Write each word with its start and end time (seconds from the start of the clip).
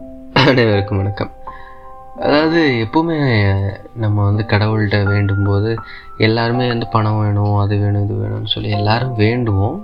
அனைவருக்கும் 0.00 0.98
வணக்கம். 0.98 1.30
அதாவது 2.16 2.60
எப்போவுமே 2.84 3.16
நம்ம 3.94 4.24
வந்து 4.24 4.42
கடவுள்கிட்ட 4.48 4.98
வேண்டும் 5.04 5.44
போது 5.44 5.70
எல்லாருமே 6.18 6.68
வந்து 6.68 6.86
பணம் 6.86 7.18
வேணும் 7.20 7.56
அது 7.56 7.76
வேணும் 7.76 8.04
இது 8.04 8.14
வேணும்னு 8.14 8.52
சொல்லி 8.54 8.70
எல்லாரும் 8.70 9.14
வேண்டுவோம். 9.14 9.78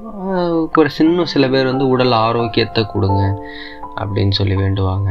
ஒரு 0.74 0.90
சின்ன 0.90 1.24
சில 1.24 1.48
பேர் 1.48 1.70
வந்து 1.70 1.86
உடல் 1.88 2.12
ஆரோக்கியத்தை 2.12 2.84
கொடுங்க 2.86 3.22
அப்படின்னு 4.02 4.30
சொல்லி 4.30 4.56
வேண்டுவாங்க. 4.56 5.08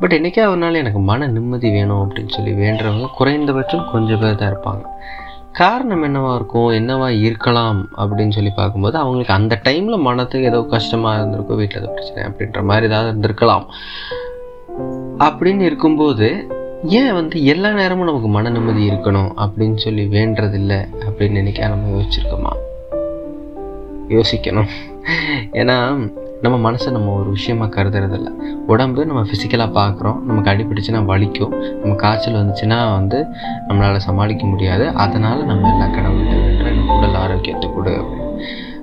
பட் 0.00 0.12
என்றைக்கே 0.12 0.44
ஒரு 0.46 0.56
நாள் 0.56 0.80
எனக்கு 0.82 0.98
மன 0.98 1.26
நிம்மதி 1.26 1.70
வேணும் 1.70 2.02
அப்படின்னு 2.04 2.34
சொல்லி 2.38 2.54
வேண்டுறவங்க 2.64 3.08
குறைந்தபட்சம் 3.20 3.88
கொஞ்சம் 3.92 4.20
பேர் 4.20 4.40
தான் 4.42 4.52
இருப்பாங்க. 4.52 4.84
காரணம் 5.56 6.02
என்னவாக 6.02 6.34
இருக்கும்? 6.34 6.70
என்னவா 6.70 7.08
இருக்கலாம்? 7.20 7.88
அப்படின்னு 7.98 8.30
சொல்லி 8.30 8.52
பார்க்கும்போது 8.56 8.98
அவங்களுக்கு 8.98 9.32
அந்த 9.32 9.60
டைமில் 9.64 9.98
மனத்துக்கு 9.98 10.46
ஏதோ 10.46 10.66
கஷ்டமாக 10.70 11.16
இருந்திருக்கும் 11.16 11.56
வீட்டில் 11.56 11.82
ஏதோ 11.82 11.90
பிரச்சனை 11.90 12.22
அப்படின்ற 12.30 12.62
மாதிரி 12.64 12.86
ஏதாவது 12.86 13.10
இருந்திருக்கலாம். 13.12 13.64
அப்படின்னு 15.18 15.60
இருக்கும்போது 15.60 16.28
ஏன் 16.82 17.12
வந்து 17.12 17.44
எல்லா 17.44 17.70
நேரமும் 17.70 18.04
நமக்கு 18.04 18.28
மன 18.28 18.50
நிம்மதி 18.50 18.90
இருக்கணும் 18.90 19.30
அப்படின்னு 19.36 19.76
சொல்லி 19.76 20.04
வேண்டதில்லை 20.04 20.76
அப்படின்னு 20.76 21.30
நினைக்க 21.30 21.68
நம்ம 21.68 21.86
யோசிச்சிருக்கோமா? 21.96 22.52
யோசிக்கணும். 24.08 24.72
ஏன்னா 25.52 25.76
நம்ம 26.42 26.70
மனசை 26.70 26.90
நம்ம 26.90 27.12
ஒரு 27.12 27.30
விஷயமாக 27.30 27.82
கருதுறதில்ல. 27.82 28.28
உடம்பு 28.66 29.06
நம்ம 29.06 29.22
ஃபிசிக்கலாக 29.22 29.76
பார்க்குறோம். 29.80 30.20
நமக்கு 30.20 30.50
அடிபிடிச்சுன்னா 30.50 31.04
வலிக்கும். 31.12 31.76
நம்ம 31.76 31.94
காய்ச்சல் 31.94 32.34
வந்துச்சுன்னா 32.34 32.92
வந்து 32.92 33.24
நம்மளால் 33.68 33.96
சமாளிக்க 33.96 34.46
முடியாது. 34.46 34.88
அதனால் 34.88 35.44
நம்ம 35.44 35.70
எல்லா 35.70 35.86
கடவுள்கிட்ட 35.86 36.36
வேண்டுற 36.36 36.98
உடல் 36.98 37.14
ஆரோக்கியத்தை 37.14 37.70
கொடு 37.74 38.04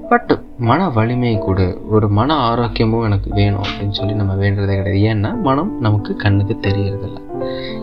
பட் 0.09 0.39
மன 0.57 0.89
வலிமை 0.89 1.39
கொடு. 1.39 1.81
ஒரு 1.89 2.09
மன 2.09 2.35
ஆரோக்கியமும் 2.49 3.03
எனக்கு 3.03 3.29
வேணும் 3.29 3.61
அப்படின்னு 3.61 3.89
சொல்லி 3.89 4.13
நம்ம 4.13 4.35
வேண்டுறதே 4.35 4.83
கிடையாது. 4.83 5.13
ஏன்னா 5.13 5.41
மனம் 5.41 5.79
நமக்கு 5.79 6.15
கண்ணுக்கு 6.15 6.57
தெரியறதில்ல. 6.61 7.17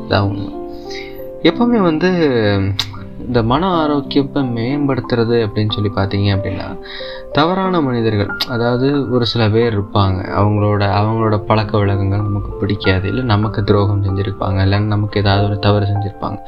இதான் 0.08 0.20
உண்மை. 0.20 0.58
எப்போவுமே 1.42 1.80
வந்து 1.80 2.10
இந்த 3.26 3.42
மன 3.42 3.66
ஆரோக்கியத்தை 3.66 4.42
மேம்படுத்துறது 4.42 5.36
அப்படின்னு 5.46 5.70
சொல்லி 5.70 5.90
பார்த்தீங்க 5.96 6.28
அப்படின்னா 6.36 6.78
தவறான 7.32 7.80
மனிதர்கள் 7.80 8.30
அதாவது 8.48 9.10
ஒரு 9.10 9.26
சில 9.26 9.48
பேர் 9.48 9.74
இருப்பாங்க. 9.76 10.20
அவங்களோட 10.40 10.82
அவங்களோட 11.00 11.36
பழக்க 11.38 11.78
வழக்கங்கள் 11.78 12.18
நமக்கு 12.18 12.50
பிடிக்காது. 12.52 13.08
இல்லை 13.08 13.24
நமக்கு 13.24 13.64
துரோகம் 13.64 14.04
செஞ்சுருப்பாங்க. 14.04 14.58
இல்லைன்னா 14.66 14.90
நமக்கு 14.96 15.20
ஏதாவது 15.20 15.46
ஒரு 15.46 15.58
தவறு 15.58 15.86
செஞ்சுருப்பாங்க. 15.86 16.38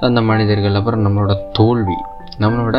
ஸோ 0.00 0.04
அந்த 0.04 0.20
மனிதர்கள் 0.20 0.74
அப்புறம் 0.74 1.04
நம்மளோட 1.06 1.34
தோல்வி 1.52 1.98
நம்மளோட 2.40 2.78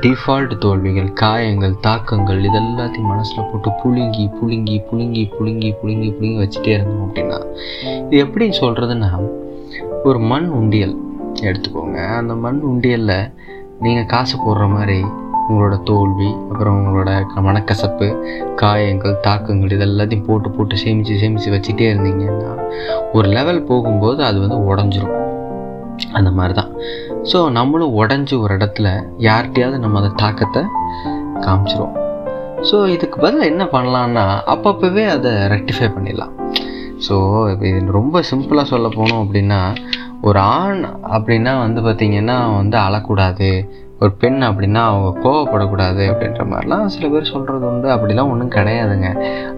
டிஃபால்ட் 0.00 0.58
தோல்விகள் 0.58 1.12
காயங்கள் 1.12 1.74
தாக்கங்கள் 1.80 2.40
இதெல்லாத்தையும் 2.40 3.10
மனசில் 3.12 3.48
போட்டு 3.52 3.70
புழுங்கி 3.82 4.24
புழுங்கி 4.40 4.76
புழுங்கி 4.90 5.24
புழுங்கி 5.38 5.70
புழுங்கி 5.82 6.10
புழுங்கி 6.18 6.38
வச்சுட்டே 6.42 6.72
இருந்தோம் 6.74 7.06
அப்படின்னா 7.08 7.38
இது 8.08 8.18
எப்படி 8.18 8.48
சொல்கிறதுன்னா 8.60 9.10
ஒரு 10.04 10.18
மண் 10.18 10.48
உண்டியல் 10.48 11.01
எடுத்துக்கோங்க. 11.48 11.98
அந்த 12.20 12.34
மண் 12.44 12.60
உண்டியலில் 12.70 13.18
நீங்கள் 13.84 14.10
காசு 14.12 14.34
போடுற 14.36 14.64
மாதிரி 14.76 14.98
உங்களோட 15.46 15.76
தோல்வி 15.88 16.28
அப்புறம் 16.50 16.76
உங்களோட 16.78 17.10
மனக்கசப்பு 17.46 18.06
காயங்கள் 18.60 19.16
தாக்கங்கள் 19.26 19.74
இதெல்லாத்தையும் 19.76 20.26
போட்டு 20.28 20.50
போட்டு 20.50 20.74
சேமித்து 20.82 21.18
சேமித்து 21.22 21.54
வச்சுட்டே 21.54 21.88
இருந்தீங்கன்னா 21.92 22.52
ஒரு 23.16 23.28
லெவல் 23.36 23.66
போகும்போது 23.70 24.20
அது 24.28 24.38
வந்து 24.44 24.58
உடஞ்சிரும். 24.70 25.16
அந்த 26.18 26.30
மாதிரி 26.36 26.54
தான் 26.60 26.70
ஸோ 27.30 27.38
நம்மளும் 27.56 27.96
உடஞ்சி 28.00 28.34
ஒரு 28.44 28.52
இடத்துல 28.58 28.88
யார்கிட்டையாவது 29.28 29.78
நம்ம 29.84 29.98
அந்த 30.02 30.12
தாக்கத்தை 30.22 30.62
காமிச்சிரும் 31.44 31.96
ஸோ 32.70 32.76
இதுக்கு 32.94 33.16
பதில் 33.24 33.48
என்ன 33.50 33.64
பண்ணலான்னா 33.74 34.24
அப்பப்போவே 34.54 35.04
அதை 35.16 35.30
ரெக்டிஃபை 35.54 35.88
பண்ணிடலாம். 35.94 36.32
ஸோ 37.06 37.14
இது 37.52 37.92
ரொம்ப 37.98 38.22
சிம்பிளாக 38.30 38.66
சொல்ல 38.72 38.88
போனோம் 38.88 39.22
அப்படின்னா 39.24 39.60
ஒரு 40.22 40.38
ஆண் 40.38 40.84
அப்படின்னா 40.84 41.58
வந்து 41.58 41.80
பார்த்திங்கன்னா 41.80 42.54
வந்து 42.56 42.78
அழக்கூடாது. 42.78 43.68
ஒரு 44.00 44.12
பெண் 44.12 44.42
அப்படின்னா 44.42 44.74
அவங்க 44.74 45.28
கோவப்படக்கூடாது 45.28 46.02
அப்படின்ற 46.12 46.44
மாதிரிலாம் 46.44 46.86
சில 46.86 47.08
பேர் 47.08 47.30
சொல்கிறது 47.30 47.66
உண்டு. 47.66 47.88
அப்படிலாம் 47.88 48.30
ஒன்றும் 48.30 48.50
கிடையாதுங்க. 48.50 49.08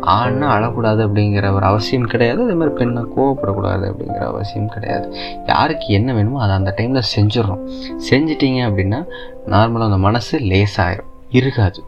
ஆண்னா 0.01 0.49
அழக்கூடாது 0.57 1.03
அப்படிங்கிற 1.07 1.53
ஒரு 1.53 1.65
அவசியம் 1.65 2.07
கிடையாது. 2.07 2.43
அதே 2.43 2.53
மாதிரி 2.53 2.75
பெண்ணை 2.75 3.03
கோவப்படக்கூடாது 3.17 3.85
அப்படிங்கிற 3.91 4.19
அவசியம் 4.19 4.69
கிடையாது. 4.69 5.15
யாருக்கு 5.47 5.87
என்ன 5.87 6.13
வேணுமோ 6.13 6.43
அதை 6.43 6.57
அந்த 6.57 6.75
டைமில் 6.77 7.03
செஞ்சிடறோம். 7.17 7.63
செஞ்சிட்டிங்க 8.11 8.61
அப்படின்னா 8.71 9.07
நார்மலாக 9.47 9.91
அந்த 9.91 9.99
மனசு 9.99 10.39
லேசாகிடும் 10.39 11.13
இருக்காது. 11.31 11.83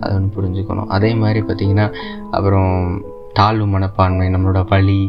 அது 0.00 0.14
ஒன்று 0.14 0.42
புரிஞ்சுக்கணும். 0.42 0.86
அதே 0.86 1.14
மாதிரி 1.14 1.40
பார்த்திங்கன்னா 1.40 1.94
அப்புறம் 2.30 3.02
தாழ்வு 3.32 3.66
மனப்பான்மை 3.66 4.26
நம்மளோட 4.28 4.60
வலி 4.68 5.00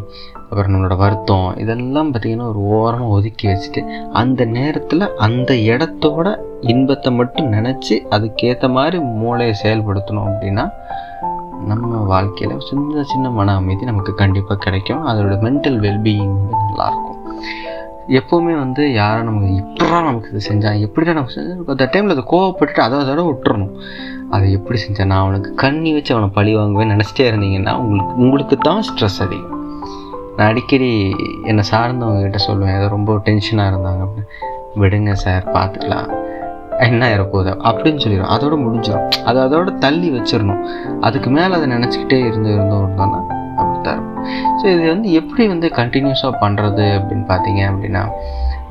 அப்புறம் 0.50 0.72
நம்மளோட 0.74 0.96
வருத்தம் 0.98 1.58
இதெல்லாம் 1.58 2.10
பார்த்திங்கன்னா 2.14 2.48
ஒரு 2.52 2.62
ஓரமாக 2.78 3.14
ஒதுக்கி 3.16 3.46
வச்சுட்டு 3.48 3.82
அந்த 4.12 4.46
நேரத்தில் 4.58 5.06
அந்த 5.28 5.54
இடத்தோட 5.54 6.28
இன்பத்தை 6.74 7.12
மட்டும் 7.14 7.52
நினச்சி 7.52 7.96
அதுக்கேற்ற 8.16 8.70
மாதிரி 8.70 9.00
மூளையை 9.22 9.56
செயல்படுத்தணும் 9.64 10.28
அப்படின்னா 10.32 10.66
நம்ம 11.70 11.98
வாழ்க்கையில் 12.12 12.64
சின்ன 12.70 13.04
சின்ன 13.04 13.30
மன 13.30 13.56
அமைதி 13.56 13.86
நமக்கு 13.86 14.14
கண்டிப்பாக 14.14 14.60
கிடைக்கும். 14.60 15.02
அதோட 15.08 15.34
மென்டல் 15.48 15.80
வெல்பீயிங் 15.86 16.36
வந்து 16.38 16.56
நல்லாயிருக்கும். 16.62 17.20
எப்போவுமே 18.20 18.54
வந்து 18.64 18.84
யாரும் 18.94 19.28
நமக்கு 19.30 19.52
இப்படா 19.62 19.98
நமக்கு 20.08 20.32
இது 20.32 20.42
செஞ்சாங்க 20.50 20.80
எப்படிடா 20.80 21.14
நமக்கு 21.14 21.36
செஞ்சால் 21.36 21.74
அந்த 21.76 21.88
டைமில் 21.94 22.16
அதை 22.16 22.24
கோவப்பட்டுட்டு 22.32 22.82
அதை 22.86 22.98
அதோட 23.04 23.24
விட்டுறணும். 23.28 23.76
அதை 24.36 24.48
எப்படி 24.58 24.78
செஞ்சேன்? 24.84 25.10
நான் 25.12 25.24
அவனுக்கு 25.24 25.50
கண்ணி 25.64 25.92
வச்சு 25.96 26.14
அவனை 26.16 26.30
பழி 26.38 26.52
வாங்குவேன் 26.58 26.94
நினச்சிட்டே 26.96 27.26
இருந்தீங்கன்னா 27.32 27.74
உங்களுக்கு 27.84 28.16
உங்களுக்கு 28.24 28.58
தான் 28.68 28.84
ஸ்ட்ரெஸ் 28.90 29.20
அதிகம் 29.26 29.58
நான் 30.38 30.50
அடிக்கடி 30.52 30.90
என்னை 31.50 31.64
சார்ந்தவங்ககிட்ட 31.72 32.40
சொல்லுவேன் 32.48 32.76
ஏதோ 32.80 32.88
ரொம்ப 32.98 33.14
டென்ஷனாக 33.28 33.72
இருந்தாங்க 33.72 34.02
அப்படின்னு. 34.06 34.30
விடுங்க 34.82 35.14
சார் 35.24 35.44
பார்த்துக்கலாம். 35.56 36.10
என்ன 36.86 37.02
ஆயிரப்போகுது 37.08 37.52
அப்படின்னு 37.70 38.02
சொல்லிடும் 38.04 38.32
அதோட 38.36 38.56
முடிஞ்சிடும் 38.64 39.08
அதை 39.30 39.40
அதோட 39.48 39.72
தள்ளி 39.78 40.10
வச்சிடணும். 40.12 40.62
அதுக்கு 41.08 41.30
மேலே 41.30 41.52
அதை 41.58 41.68
நினச்சிக்கிட்டே 41.76 42.20
இருந்து 42.30 42.50
இருந்தோம் 42.56 42.84
இருந்தோம்னா 42.86 43.20
அப்படித்தான் 43.62 43.98
இருக்கும். 43.98 44.24
ஸோ 44.60 44.66
இது 44.76 44.84
வந்து 44.94 45.10
எப்படி 45.20 45.44
வந்து 45.48 45.68
கண்டினியூஸாக 45.80 46.40
பண்ணுறது 46.44 46.86
அப்படின்னு 47.00 47.26
பார்த்தீங்க 47.34 47.62
அப்படின்னா 47.72 48.04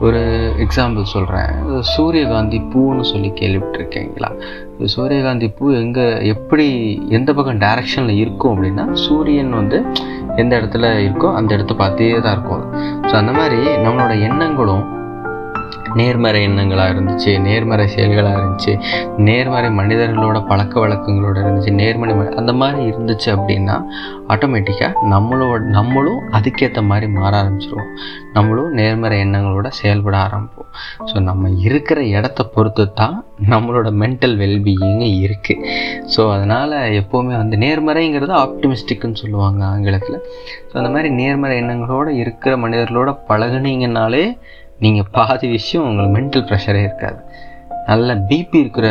ஒரு 0.00 0.20
எக்ஸாம்பிள் 0.64 1.10
சொல்கிறேன் 1.12 1.50
சூரியகாந்தி 1.80 2.58
பூன்னு 2.72 3.00
சொல்லி 3.00 3.30
கேள்விப்பட்டிருக்கீங்களா? 3.40 4.30
சூரியகாந்தி 4.84 5.48
பூ 5.48 5.70
எங்கே 5.72 6.04
எப்படி 6.34 6.66
எந்த 7.08 7.30
பக்கம் 7.34 7.60
டைரக்ஷனில் 7.60 8.20
இருக்கும் 8.22 8.52
அப்படின்னா 8.54 8.92
சூரியன் 8.92 9.52
வந்து 9.52 9.78
எந்த 10.36 10.52
இடத்துல 10.60 10.92
இருக்கோ 11.06 11.34
அந்த 11.34 11.50
இடத்த 11.54 11.74
பார்த்தே 11.74 12.08
தான் 12.20 12.34
இருக்கும். 12.36 12.64
ஸோ 13.08 13.14
அந்த 13.14 13.32
மாதிரி 13.32 13.60
நம்மளோட 13.84 14.12
எண்ணங்களும் 14.28 14.84
நேர்மறை 15.94 16.40
எண்ணங்களாக 16.46 16.92
இருந்துச்சு 16.94 17.40
நேர்மறை 17.40 17.86
செயல்களாக 17.88 18.38
இருந்துச்சு 18.38 18.72
நேர்மறை 19.16 19.70
மனிதர்களோட 19.70 20.46
பழக்க 20.46 20.74
வழக்கங்களோட 20.80 21.36
இருந்துச்சு 21.42 21.72
நேர்மறை 21.72 22.14
அந்த 22.36 22.52
மாதிரி 22.52 22.90
இருந்துச்சு 22.90 23.28
அப்படின்னா 23.36 23.76
ஆட்டோமேட்டிக்காக 24.28 24.92
நம்மளோட 25.10 25.60
நம்மளும் 25.60 26.20
அதுக்கேற்ற 26.32 26.82
மாதிரி 26.82 27.12
மாற 27.12 27.42
ஆரம்பிச்சிருவோம். 27.42 27.90
நம்மளும் 28.32 28.72
நேர்மறை 28.72 29.20
எண்ணங்களோட 29.24 29.68
செயல்பட 29.68 30.16
ஆரம்பிப்போம். 30.16 30.68
ஸோ 31.04 31.20
நம்ம 31.20 31.50
இருக்கிற 31.50 32.02
இடத்த 32.02 32.44
பொறுத்து 32.44 32.92
தான் 32.92 33.24
நம்மளோட 33.48 33.88
மென்டல் 34.02 34.36
வெல்பீயிங்கு 34.42 35.08
இருக்குது 35.26 35.66
ஸோ 36.16 36.32
அதனால் 36.32 36.76
எப்போவுமே 37.00 37.34
வந்து 37.42 37.56
நேர்மறைங்கிறது 37.56 38.34
ஆப்டிமிஸ்டிக்குன்னு 38.44 39.14
சொல்லுவாங்க 39.14 39.64
ஆங்கிலத்தில். 39.64 40.18
ஸோ 40.70 40.72
அந்த 40.72 40.88
மாதிரி 40.88 41.10
நேர்மறை 41.10 41.62
எண்ணங்களோடு 41.62 42.08
இருக்கிற 42.08 42.56
மனிதர்களோட 42.56 43.16
பழகுனீங்கன்னாலே 43.28 44.38
நீங்கள் 44.80 45.08
பாதி 45.12 45.48
விஷயம் 45.48 45.86
உங்களுக்கு 45.86 46.14
மென்டல் 46.16 46.44
ப்ரெஷரே 46.44 46.82
இருக்காது. 46.82 47.20
நல்ல 47.86 48.14
பிபி 48.14 48.56
இருக்கிற 48.62 48.88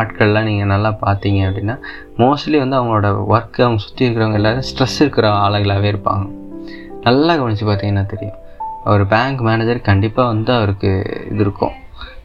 ஆட்கள்லாம் 0.00 0.48
நீங்கள் 0.48 0.66
நல்லா 0.66 0.90
பார்த்தீங்க 1.04 1.40
அப்படின்னா 1.48 1.76
மோஸ்ட்லி 2.18 2.58
வந்து 2.58 2.76
அவங்களோட 2.78 3.08
ஒர்க்கு 3.34 3.60
அவங்க 3.66 3.82
சுற்றி 3.84 4.02
இருக்கிறவங்க 4.06 4.32
எல்லோரும் 4.32 4.66
ஸ்ட்ரெஸ் 4.68 4.98
இருக்கிற 5.00 5.28
ஆளுகளாகவே 5.28 5.90
இருப்பாங்க. 5.92 6.26
நல்லா 7.00 7.36
கவனித்து 7.36 7.66
பார்த்தீங்கன்னா 7.66 8.06
தெரியும். 8.06 8.38
அவர் 8.84 9.06
பேங்க் 9.06 9.40
மேனேஜர் 9.40 9.80
கண்டிப்பாக 9.80 10.28
வந்து 10.28 10.52
அவருக்கு 10.52 10.90
இது 11.30 11.40
இருக்கும். 11.40 11.74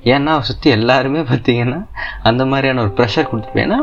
ஏன்னா 0.03 0.31
அவர் 0.35 0.49
சுற்றி 0.49 0.69
எல்லாருமே 0.69 1.19
பார்த்தீங்கன்னா 1.19 1.79
அந்த 2.23 2.45
மாதிரியான 2.45 2.81
ஒரு 2.81 2.91
ப்ரெஷர் 2.97 3.29
கொடுத்துருப்பேன். 3.31 3.67
ஏன்னா 3.67 3.79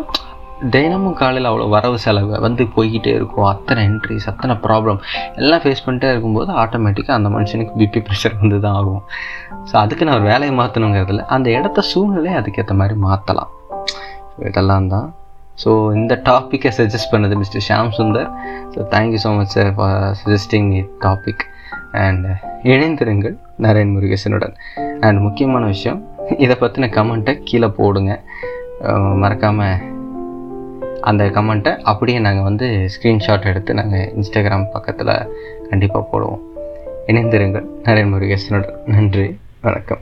தினமும் 0.74 1.16
காலையில் 1.18 1.48
அவ்வளோ 1.50 1.66
வரவு 1.74 1.98
செலவு 2.04 2.38
வந்து 2.44 2.62
போய்கிட்டே 2.76 3.12
இருக்கும். 3.18 3.46
அத்தனை 3.50 3.80
என்ட்ரிஸ் 3.88 4.26
அத்தனை 4.30 4.54
ப்ராப்ளம் 4.64 4.98
எல்லாம் 5.40 5.62
ஃபேஸ் 5.64 5.82
பண்ணிட்டே 5.84 6.08
இருக்கும்போது 6.12 6.50
ஆட்டோமேட்டிக்காக 6.62 7.18
அந்த 7.18 7.28
மனுஷனுக்கு 7.34 7.74
பிபி 7.80 8.00
ப்ரெஷர் 8.06 8.34
வந்து 8.40 8.58
தான் 8.64 8.76
ஆகும். 8.80 9.02
ஸோ 9.70 9.74
அதுக்கு 9.82 10.06
நான் 10.08 10.18
ஒரு 10.20 10.26
வேலையை 10.32 10.54
மாற்றணுங்கிறதுல 10.60 11.24
அந்த 11.36 11.48
இடத்த 11.58 11.84
சூழ்நிலை 11.90 12.32
அதுக்கேற்ற 12.40 12.74
மாதிரி 12.80 12.96
மாற்றலாம் 13.06 13.52
இதெல்லாம் 14.48 14.88
தான். 14.94 15.06
ஸோ 15.62 15.70
இந்த 15.98 16.14
டாப்பிக்கை 16.28 16.72
சஜஸ்ட் 16.78 17.12
பண்ணது 17.12 17.36
mister 17.42 17.64
Sham 17.68 17.92
Sundar. 17.98 18.28
So 18.74 18.80
thank you 18.94 19.20
so 19.24 19.30
much 19.38 19.54
sir 19.56 19.70
for 19.78 20.02
suggesting 20.22 20.68
the 20.74 20.82
topic 21.06 21.44
and 22.04 22.26
இணைந்திருங்கள் 22.72 23.36
நரேன் 23.66 23.92
முருகேசனுடன். 23.94 24.56
அண்ட் 25.06 25.20
முக்கியமான 25.26 25.64
விஷயம் 25.74 26.00
இதை 26.44 26.56
பற்றின 26.62 26.90
கமெண்ட்டை 26.98 27.34
கீழே 27.50 27.70
போடுங்க. 27.78 28.12
மறக்காமல் 29.22 29.78
அந்த 31.00 31.24
கமெண்ட்டை 31.24 31.78
அப்படியே 31.78 32.18
நாங்கள் 32.18 32.42
வந்து 32.42 32.88
ஸ்க்ரீன்ஷாட் 32.88 33.44
எடுத்து 33.44 33.74
நாங்கள் 33.74 34.12
இன்ஸ்டாகிராம் 34.16 34.70
பக்கத்தில் 34.72 35.28
கண்டிப்பாக 35.70 36.06
போடுவோம். 36.12 36.40
இணைந்திருங்கள். 37.06 37.66
நரேன் 37.84 38.10
முருகேசனுடன் 38.10 38.76
நன்றி. 38.86 39.38
வணக்கம். 39.60 39.98